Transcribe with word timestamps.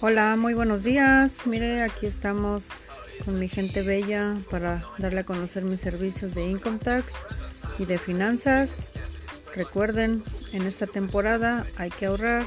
Hola, 0.00 0.36
muy 0.36 0.54
buenos 0.54 0.84
días. 0.84 1.44
Mire, 1.44 1.82
aquí 1.82 2.06
estamos 2.06 2.68
con 3.24 3.40
mi 3.40 3.48
gente 3.48 3.82
bella 3.82 4.36
para 4.48 4.84
darle 4.96 5.20
a 5.20 5.24
conocer 5.24 5.64
mis 5.64 5.80
servicios 5.80 6.34
de 6.36 6.46
Income 6.46 6.78
Tax 6.78 7.14
y 7.80 7.84
de 7.84 7.98
finanzas. 7.98 8.90
Recuerden, 9.56 10.22
en 10.52 10.62
esta 10.62 10.86
temporada 10.86 11.66
hay 11.76 11.90
que 11.90 12.06
ahorrar 12.06 12.44